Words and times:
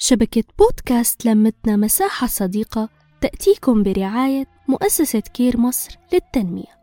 شبكة 0.00 0.44
بودكاست 0.58 1.26
لمتنا 1.26 1.76
مساحة 1.76 2.26
صديقة 2.26 2.88
تأتيكم 3.20 3.82
برعاية 3.82 4.46
مؤسسة 4.68 5.20
كير 5.20 5.56
مصر 5.56 5.98
للتنمية. 6.12 6.78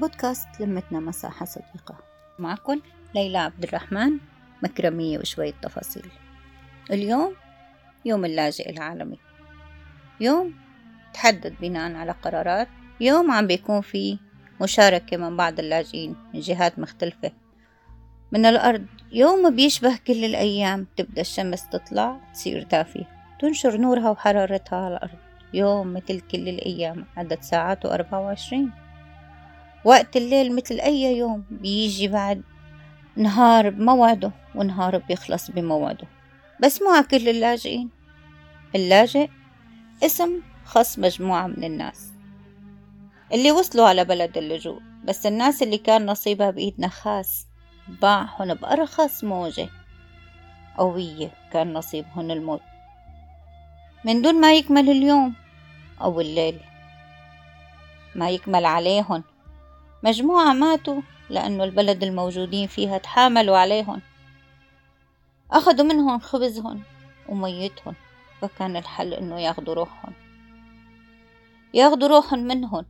بودكاست 0.00 0.48
لمتنا 0.60 1.00
مساحة 1.00 1.46
صديقة. 1.46 1.98
معكم 2.38 2.80
ليلى 3.14 3.38
عبد 3.38 3.64
الرحمن 3.64 4.18
مكرمية 4.62 5.18
وشوية 5.18 5.54
تفاصيل. 5.62 6.10
اليوم 6.90 7.34
يوم 8.04 8.24
اللاجئ 8.24 8.70
العالمي. 8.70 9.18
يوم 10.20 10.54
تحدد 11.14 11.54
بناء 11.60 11.94
على 11.94 12.12
قرارات. 12.12 12.68
يوم 13.00 13.30
عم 13.30 13.46
بيكون 13.46 13.80
في 13.80 14.18
مشاركة 14.60 15.16
من 15.16 15.36
بعض 15.36 15.58
اللاجئين 15.58 16.16
من 16.34 16.40
جهات 16.40 16.78
مختلفة. 16.78 17.43
من 18.34 18.46
الأرض. 18.46 18.86
يوم 19.12 19.56
بيشبه 19.56 19.96
كل 20.06 20.24
الأيام 20.24 20.86
تبدأ 20.96 21.20
الشمس 21.20 21.68
تطلع 21.68 22.20
تصير 22.32 22.62
دافية 22.62 23.08
تنشر 23.40 23.76
نورها 23.76 24.10
وحرارتها 24.10 24.78
على 24.78 24.96
الأرض. 24.96 25.18
يوم 25.54 25.92
مثل 25.92 26.20
كل 26.20 26.48
الأيام 26.48 27.06
عدد 27.16 27.42
ساعاته 27.42 27.94
أربعة 27.94 28.20
وعشرين. 28.20 28.70
وقت 29.84 30.16
الليل 30.16 30.56
مثل 30.56 30.80
أي 30.80 31.16
يوم 31.18 31.44
بيجي 31.50 32.08
بعد 32.08 32.42
نهار 33.16 33.70
بموعده 33.70 34.32
ونهار 34.54 34.98
بيخلص 34.98 35.50
بموعده. 35.50 36.06
بس 36.62 36.82
مو 36.82 37.02
كل 37.10 37.28
اللاجئين. 37.28 37.90
اللاجئ 38.74 39.28
اسم 40.02 40.40
خص 40.64 40.98
مجموعة 40.98 41.46
من 41.46 41.64
الناس 41.64 42.12
اللي 43.32 43.52
وصلوا 43.52 43.86
على 43.88 44.04
بلد 44.04 44.38
اللجوء. 44.38 44.80
بس 45.04 45.26
الناس 45.26 45.62
اللي 45.62 45.78
كان 45.78 46.06
نصيبها 46.06 46.50
بإيدنا 46.50 46.88
خاص. 46.88 47.46
باعهن 47.88 48.54
بأرخص 48.54 49.24
موجة 49.24 49.68
قوية 50.76 51.30
كان 51.52 51.74
نصيبهن 51.74 52.30
الموت. 52.30 52.60
من 54.04 54.22
دون 54.22 54.40
ما 54.40 54.54
يكمل 54.54 54.90
اليوم 54.90 55.34
أو 56.00 56.20
الليل. 56.20 56.60
ما 58.14 58.30
يكمل 58.30 58.66
عليهن. 58.66 59.22
مجموعة 60.02 60.52
ماتوا 60.52 61.00
لأنه 61.30 61.64
البلد 61.64 62.02
الموجودين 62.02 62.66
فيها 62.66 62.98
تحاملوا 62.98 63.58
عليهن. 63.58 64.00
أخذوا 65.50 65.86
منهم 65.86 66.18
خبزهن 66.18 66.80
وميتهن 67.28 67.94
فكان 68.40 68.76
الحل 68.76 69.14
إنه 69.14 69.40
ياخدوا 69.40 69.74
روحهن. 69.74 70.12
ياخدوا 71.74 72.08
روحهن 72.08 72.46
منهن 72.46 72.84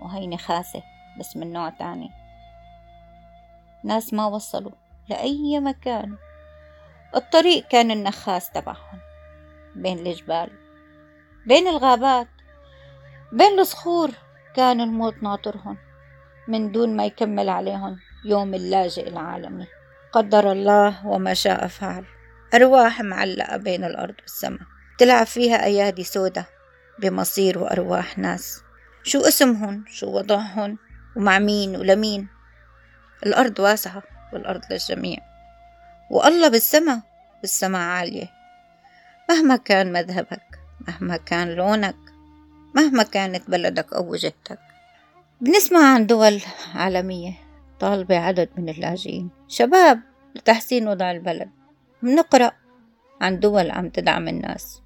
وهيني 0.00 0.38
خاسة 0.38 0.82
بس 1.20 1.36
من 1.36 1.52
نوع 1.52 1.70
تاني. 1.70 2.19
ناس 3.84 4.14
ما 4.14 4.26
وصلوا 4.26 4.72
لأي 5.08 5.60
مكان. 5.60 6.16
الطريق 7.16 7.68
كان 7.68 7.90
النخاس 7.90 8.50
تبعهم 8.50 8.98
بين 9.76 10.06
الجبال 10.06 10.50
بين 11.46 11.68
الغابات 11.68 12.28
بين 13.32 13.60
الصخور 13.60 14.10
كان 14.56 14.80
الموت 14.80 15.22
ناطرهم 15.22 15.76
من 16.48 16.72
دون 16.72 16.96
ما 16.96 17.04
يكمل 17.06 17.48
عليهم 17.48 17.98
يوم 18.24 18.54
اللاجئ 18.54 19.08
العالمي. 19.08 19.66
قدر 20.12 20.52
الله 20.52 21.06
وما 21.06 21.34
شاء 21.34 21.66
فعل. 21.66 22.04
أرواح 22.54 23.00
معلقة 23.00 23.56
بين 23.56 23.84
الأرض 23.84 24.14
والسماء 24.20 24.60
تلعب 24.98 25.26
فيها 25.26 25.64
أيادي 25.64 26.04
سودة 26.04 26.46
بمصير 26.98 27.58
وأرواح 27.58 28.18
ناس. 28.18 28.62
شو 29.02 29.20
اسمهن؟ 29.20 29.84
شو 29.88 30.06
وضعهن؟ 30.06 30.76
ومع 31.16 31.38
مين؟ 31.38 31.76
ولمين؟ 31.76 32.28
الأرض 33.26 33.58
واسعة 33.58 34.02
والأرض 34.32 34.60
للجميع. 34.70 35.18
والله 36.10 36.48
بالسما 36.48 37.02
بالسما 37.40 37.78
عالية. 37.78 38.30
مهما 39.30 39.56
كان 39.56 39.92
مذهبك 39.92 40.58
مهما 40.88 41.16
كان 41.16 41.48
لونك 41.48 41.96
مهما 42.74 43.02
كانت 43.02 43.50
بلدك 43.50 43.92
أو 43.92 44.10
وجهتك. 44.10 44.58
بنسمع 45.40 45.94
عن 45.94 46.06
دول 46.06 46.42
عالمية 46.74 47.32
طالبة 47.80 48.18
عدد 48.18 48.48
من 48.56 48.68
اللاجئين. 48.68 49.30
شباب 49.48 50.00
لتحسين 50.34 50.88
وضع 50.88 51.10
البلد. 51.10 51.50
بنقرأ 52.02 52.52
عن 53.20 53.40
دول 53.40 53.70
عم 53.70 53.88
تدعم 53.88 54.28
الناس. 54.28 54.82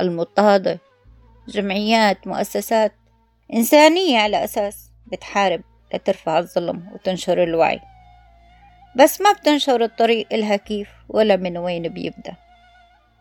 المضطهدة 0.00 0.78
جمعيات 1.48 2.26
مؤسسات. 2.26 2.92
إنسانية 3.54 4.18
على 4.18 4.44
أساس 4.44 4.90
بتحارب. 5.06 5.62
لترفع 5.94 6.38
الظلم 6.38 6.90
وتنشر 6.94 7.42
الوعي. 7.42 7.80
بس 8.96 9.20
ما 9.20 9.32
بتنشر 9.32 9.84
الطريق 9.84 10.26
إلها 10.32 10.56
كيف 10.56 10.88
ولا 11.08 11.36
من 11.36 11.58
وين 11.58 11.88
بيبدأ. 11.88 12.36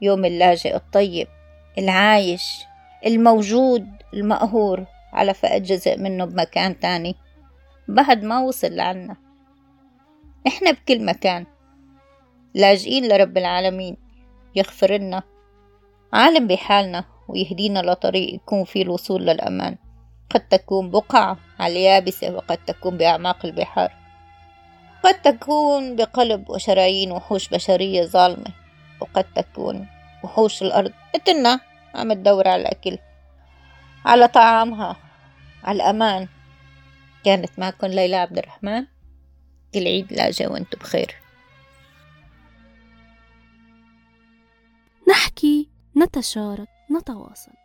يوم 0.02 0.26
اللاجئ 0.26 0.76
الطيب 0.76 1.28
العايش 1.78 2.66
الموجود 3.06 3.88
المقهور 4.14 4.86
على 5.14 5.34
فقد 5.34 5.64
جزء 5.64 6.00
منه 6.00 6.26
بمكان 6.26 6.80
تاني. 6.80 7.16
بعد 7.88 8.24
ما 8.24 8.40
وصل 8.40 8.76
لعنا. 8.76 9.16
إحنا 10.48 10.72
بكل 10.72 11.06
مكان. 11.06 11.46
لاجئين 12.54 13.08
لرب 13.08 13.38
العالمين. 13.38 13.98
يغفر 14.56 14.92
لنا 14.92 15.24
عالم 16.14 16.48
بحالنا 16.48 17.06
ويهدينا 17.28 17.80
لطريق 17.80 18.34
يكون 18.34 18.64
فيه 18.64 18.84
الوصول 18.84 19.26
للأمان. 19.26 19.78
قد 20.30 20.48
تكون 20.48 20.92
بقعة 20.92 21.38
على 21.60 21.74
اليابسة 21.74 22.32
وقد 22.32 22.58
تكون 22.58 22.98
بأعماق 22.98 23.46
البحار. 23.46 23.94
قد 25.04 25.22
تكون 25.22 25.96
بقلب 25.96 26.50
وشرايين 26.50 27.12
وحوش 27.12 27.50
بشرية 27.50 28.06
ظالمة 28.06 28.54
وقد 29.00 29.24
تكون 29.24 29.88
وحوش 30.24 30.62
الأرض. 30.62 30.94
مثلنا 31.16 31.60
عم 31.96 32.14
تدور 32.14 32.48
على 32.48 32.62
الأكل 32.62 32.98
على 34.06 34.28
طعامها 34.28 34.98
على 35.64 35.76
الأمان. 35.76 36.28
كانت 37.24 37.60
معكم 37.60 37.88
ليلى 37.88 38.16
عبد 38.16 38.38
الرحمن. 38.38 38.86
كل 39.74 39.88
عيد 39.88 40.14
لاجة 40.14 40.48
وأنتم 40.48 40.80
بخير. 40.80 41.16
نحكي 45.10 45.70
نتشارك 45.98 46.68
نتواصل. 46.92 47.65